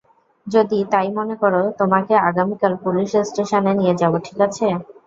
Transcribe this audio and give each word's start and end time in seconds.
যদি 0.47 0.77
তাই 0.91 1.07
মনে 1.17 1.35
করো, 1.41 1.61
তোমাকে 1.79 2.13
আগামীকাল 2.29 2.73
পুলিশ 2.83 3.11
স্টেশনে 3.29 3.71
নিয়ে 3.79 3.93
যাবো, 4.01 4.17
ঠিক 4.25 4.37
আছে? 4.47 4.67